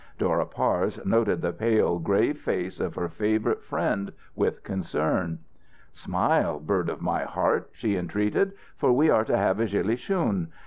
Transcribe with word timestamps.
Dora 0.17 0.47
Parse 0.47 0.99
noted 1.05 1.43
the 1.43 1.53
pale, 1.53 1.99
grave 1.99 2.39
face 2.41 2.79
of 2.79 2.95
her 2.95 3.07
favourite 3.07 3.61
friend 3.61 4.11
with 4.35 4.63
concern. 4.63 5.37
"Smile, 5.93 6.59
bird 6.59 6.89
of 6.89 7.03
my 7.03 7.21
heart," 7.23 7.69
she 7.71 7.95
entreated, 7.95 8.53
"for 8.75 8.91
we 8.93 9.11
are 9.11 9.23
to 9.25 9.37
have 9.37 9.59
a 9.59 9.67
gillie 9.67 9.97
shoon. 9.97 10.47